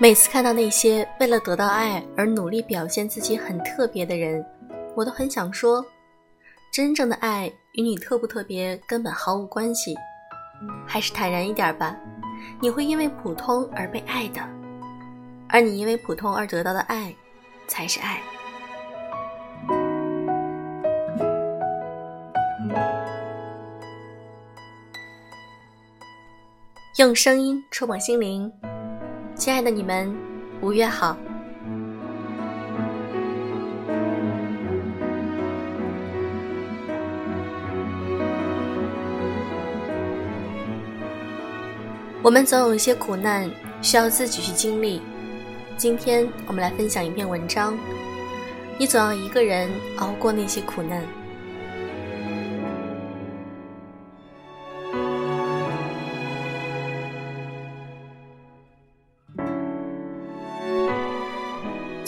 [0.00, 4.46] 每次看到那些为了得到爱而努力表现自己很特别的人，
[4.94, 5.84] 我都很想说：
[6.72, 9.96] 真正的爱与你特不特别根本毫无关系，
[10.86, 11.96] 还是坦然一点吧。
[12.60, 14.40] 你会因为普通而被爱的，
[15.48, 17.12] 而你因为普通而得到的爱，
[17.66, 18.22] 才是爱。
[26.98, 28.52] 用声音触碰心灵，
[29.38, 30.12] 亲爱的你们，
[30.60, 31.16] 五月好。
[42.20, 43.48] 我们总有一些苦难
[43.80, 45.00] 需要自己去经历。
[45.76, 47.78] 今天我们来分享一篇文章，
[48.76, 51.00] 你总要一个人熬过那些苦难。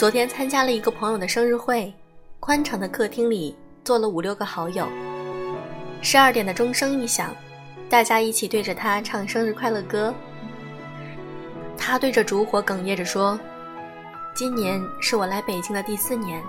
[0.00, 1.92] 昨天参加了一个朋友的生日会，
[2.40, 4.88] 宽敞的客厅里坐了五六个好友。
[6.00, 7.36] 十二点的钟声一响，
[7.86, 10.14] 大家一起对着他唱生日快乐歌。
[11.76, 13.38] 他对着烛火哽咽着说
[14.34, 16.42] ：“今年是我来北京的第四年，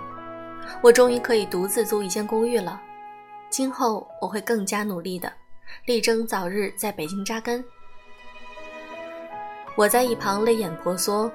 [0.82, 2.82] 我终于可以独自租一间公寓了。
[3.50, 5.30] 今后我会更加努力的，
[5.84, 7.62] 力争早日在北京扎根。”
[9.76, 11.30] 我在一旁泪眼婆娑。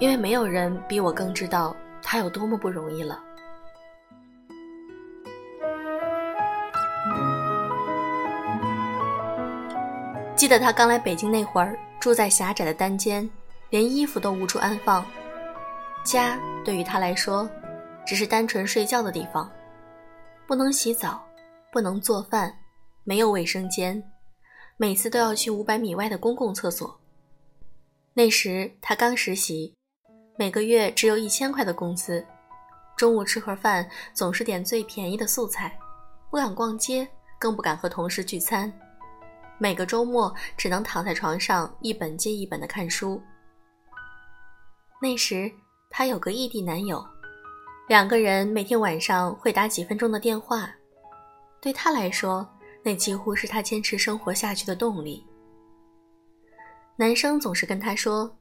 [0.00, 3.22] 因为没有人比我更知道他有多么不容易了。
[10.36, 13.28] 记得他刚来北京那会儿，住在狭窄的单间，
[13.70, 15.04] 连衣服都无处安放。
[16.04, 17.50] 家对于他来说，
[18.06, 19.50] 只是单纯睡觉的地方，
[20.46, 21.20] 不能洗澡，
[21.72, 22.54] 不能做饭，
[23.02, 24.00] 没有卫生间，
[24.76, 27.00] 每次都要去五百米外的公共厕所。
[28.14, 29.77] 那时他刚实习。
[30.38, 32.24] 每个月只有一千块的工资，
[32.96, 33.84] 中午吃盒饭
[34.14, 35.76] 总是点最便宜的素菜，
[36.30, 37.08] 不敢逛街，
[37.40, 38.72] 更不敢和同事聚餐。
[39.58, 43.20] 每个周末只能躺在床上一本接一本的看书。
[45.02, 45.50] 那时
[45.90, 47.04] 他有个异地男友，
[47.88, 50.72] 两个人每天晚上会打几分钟的电话，
[51.60, 52.48] 对他来说，
[52.84, 55.26] 那几乎是他坚持生活下去的动力。
[56.94, 58.32] 男生总是跟他说。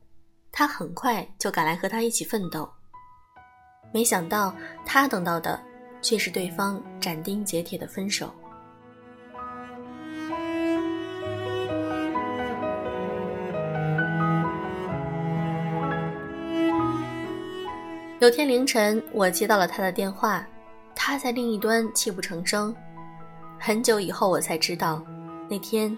[0.59, 2.67] 他很快就赶来和他一起奋斗，
[3.93, 4.51] 没想到
[4.83, 5.61] 他等到的
[6.01, 8.33] 却是对方斩钉截铁的分手。
[18.19, 20.43] 有天凌晨，我接到了他的电话，
[20.95, 22.75] 他在另一端泣不成声。
[23.59, 25.05] 很久以后，我才知道，
[25.47, 25.95] 那天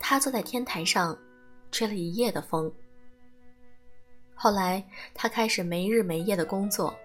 [0.00, 1.16] 他坐在天台上，
[1.70, 2.68] 吹了一夜的风。
[4.42, 6.96] 后来，他开始没日没夜的工作，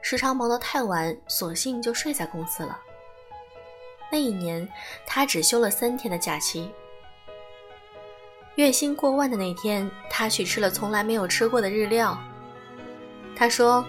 [0.00, 2.78] 时常忙得太晚，索性就睡在公司了。
[4.08, 4.68] 那一年，
[5.04, 6.70] 他只休了三天的假期。
[8.54, 12.16] 月薪过万的那天，他去吃了从来没有吃过的日料。
[13.34, 13.84] 他说：“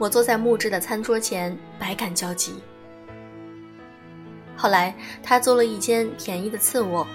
[0.00, 2.62] 我坐在木质的餐桌前，百感交集。”
[4.56, 7.06] 后来，他租了一间便宜的次卧，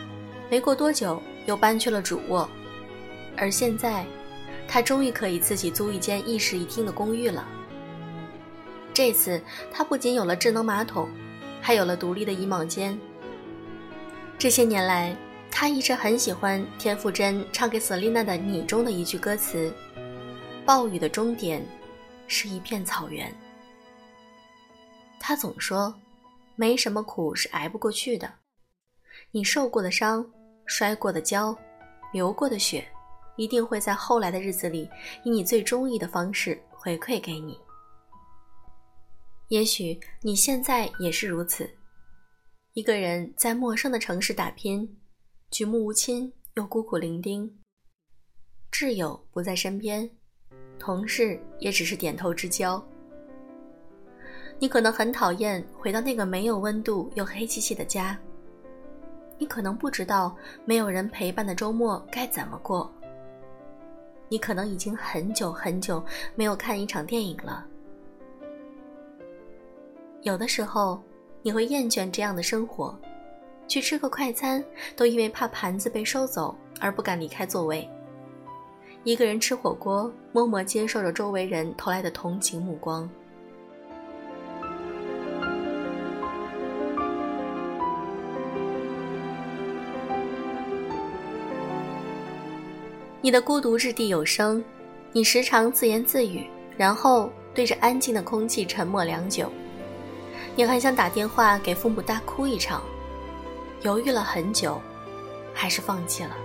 [0.48, 2.48] 没过多久又搬去了主卧，
[3.36, 4.06] 而现在。
[4.74, 7.46] 他终于可以自己租一间一室一厅的公寓了。
[8.94, 11.10] 这次他不仅有了智能马桶，
[11.62, 12.98] 还有了独立的衣帽间。
[14.38, 15.14] 这些年来，
[15.52, 19.74] 他一直很喜欢田馥甄唱给瑟琳娜的《你》中的一句歌词
[20.66, 21.62] ：“暴雨的终点
[22.26, 23.30] 是一片草原。”
[25.20, 25.94] 他总说
[26.56, 28.32] ：“没什么苦是挨不过去的，
[29.32, 30.26] 你受过的伤、
[30.66, 31.54] 摔过的跤、
[32.14, 32.88] 流过的血。”
[33.36, 34.90] 一定会在后来的日子里，
[35.24, 37.60] 以你最中意的方式回馈给你。
[39.48, 41.70] 也许你现在也是如此，
[42.74, 44.98] 一个人在陌生的城市打拼，
[45.50, 47.52] 举目无亲又孤苦伶仃，
[48.72, 50.10] 挚友不在身边，
[50.80, 52.82] 同事也只是点头之交。
[54.58, 58.18] 你可能很讨厌回到那个没有温度又黑漆漆的家，
[59.38, 60.34] 你可能不知道
[60.66, 62.90] 没有人陪伴的周末该怎么过。
[64.32, 66.02] 你可能已经很久很久
[66.36, 67.66] 没有看一场电影了。
[70.22, 71.04] 有的时候，
[71.42, 72.98] 你会厌倦这样的生活，
[73.68, 74.64] 去吃个快餐
[74.96, 77.86] 都因为怕盘子被收走而不敢离开座位。
[79.04, 83.10] 一个人吃火锅，默默接受着周围人投来的同情目光。
[93.24, 94.64] 你的孤独掷地有声，
[95.12, 99.48] 你时常自言自语，然后对着安静的空气沉默良久。
[100.56, 102.82] 你很想打电话给父母大哭一场，
[103.84, 104.82] 犹豫了很久，
[105.54, 106.36] 还是放弃了。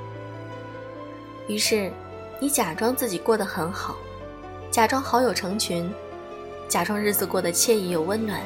[1.49, 1.91] 于是，
[2.39, 3.97] 你假装自己过得很好，
[4.71, 5.91] 假装好友成群，
[6.69, 8.43] 假装日子过得惬意又温暖。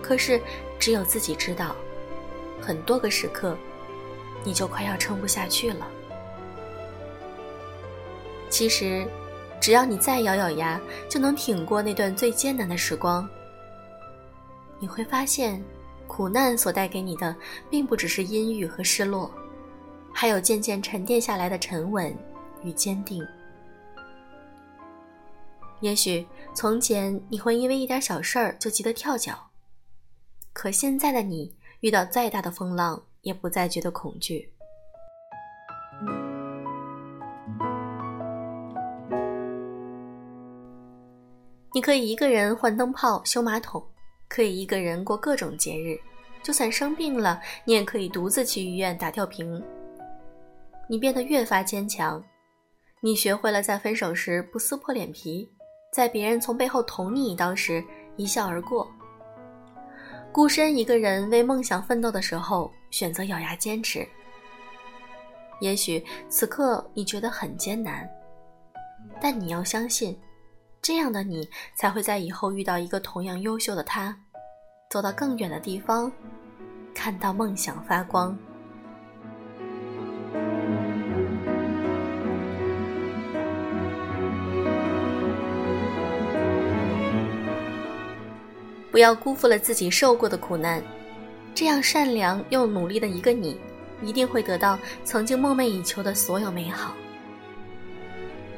[0.00, 0.40] 可是，
[0.78, 1.76] 只有自己知道，
[2.62, 3.54] 很多个时刻，
[4.42, 5.86] 你就快要撑不下去了。
[8.54, 9.04] 其实，
[9.60, 13.28] 只要你再咬咬牙，就能挺过那段最艰难的时光。
[14.78, 15.60] 你会发现，
[16.06, 17.34] 苦难所带给你的，
[17.68, 19.28] 并不只是阴郁和失落。
[20.12, 22.16] 还有渐渐沉淀下来的沉稳
[22.62, 23.26] 与坚定。
[25.80, 26.24] 也许
[26.54, 29.50] 从前你会因为一点小事儿就急得跳脚，
[30.52, 34.53] 可现在的你遇到再大的风浪也不再觉得恐惧。
[41.74, 43.84] 你可以一个人换灯泡、修马桶，
[44.28, 45.98] 可以一个人过各种节日，
[46.40, 49.60] 就算生病了，你也可以独自去医院打吊瓶。
[50.88, 52.22] 你变得越发坚强，
[53.00, 55.50] 你学会了在分手时不撕破脸皮，
[55.92, 57.82] 在别人从背后捅你一刀时
[58.14, 58.88] 一笑而过。
[60.30, 64.06] 孤身一个人为梦想奋斗的时候，选择咬牙坚持。
[65.60, 68.08] 也许此刻你觉得很艰难，
[69.20, 70.16] 但你要相信，
[70.84, 74.14] 这样的你才会在以后遇到一个同样优秀的他，
[74.90, 76.12] 走到更远的地方，
[76.94, 78.36] 看到梦想发光。
[88.92, 90.84] 不要辜负了自己受过的苦难，
[91.54, 93.58] 这样善良又努力的一个你，
[94.02, 96.92] 一定会得到曾经梦寐以求的所有美好。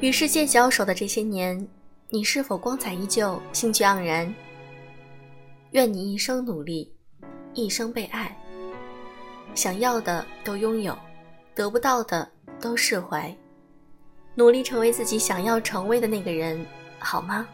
[0.01, 1.65] 与世界交手的这些年，
[2.09, 4.33] 你是否光彩依旧、兴趣盎然？
[5.71, 6.89] 愿你一生努力，
[7.53, 8.33] 一生被爱，
[9.53, 10.97] 想要的都拥有，
[11.53, 12.25] 得不到的
[12.61, 13.35] 都释怀，
[14.35, 16.65] 努力成为自己想要成为的那个人，
[16.97, 17.45] 好吗？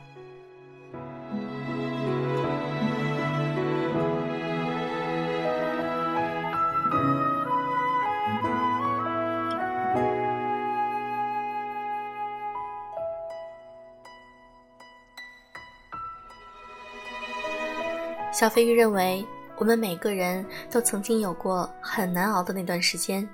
[18.33, 19.23] 小飞鱼认为，
[19.57, 23.27] 我们每个人都曾经有过很难熬的那段时间。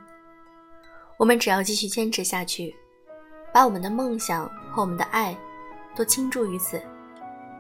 [1.16, 2.76] 我们只要继续坚持下去，
[3.54, 5.36] 把我们的梦想和我们的爱
[5.96, 6.82] 都倾注于此，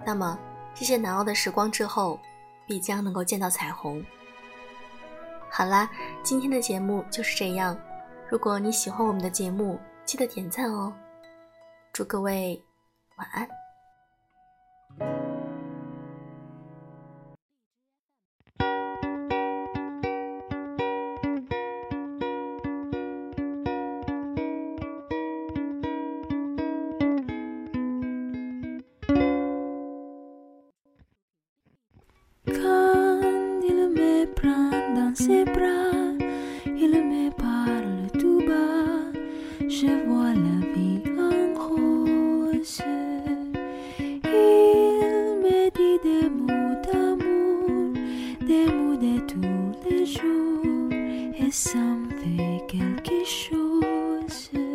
[0.05, 0.37] 那么
[0.75, 2.19] 这些难熬的时光之后，
[2.67, 4.05] 必将能够见到彩虹。
[5.49, 5.89] 好啦，
[6.21, 7.77] 今天的节目就是这样。
[8.29, 10.93] 如果你喜欢我们的节目，记得点赞哦。
[11.93, 12.61] 祝各位
[13.15, 13.58] 晚安。
[35.31, 39.11] il me parle tout bas,
[39.67, 42.81] je vois la vie en rose.
[43.99, 47.93] Il me dit des mots d'amour,
[48.41, 50.91] des mots de tous les jours,
[51.37, 54.68] et ça me fait quelque chose.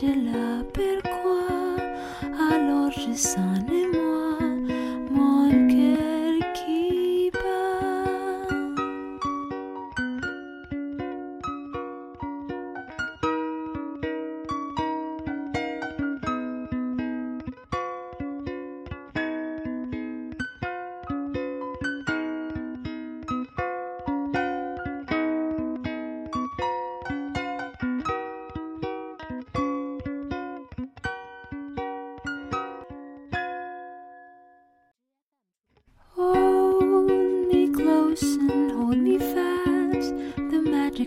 [0.00, 1.76] je l'appelle quoi?
[2.52, 4.09] Alors je sens les mots.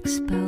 [0.05, 0.42] Exposed.